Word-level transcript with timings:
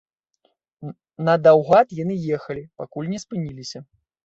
Надаўгад 1.27 1.87
яны 2.03 2.15
ехалі, 2.39 2.67
пакуль 2.83 3.13
не 3.15 3.23
спыніліся. 3.27 3.87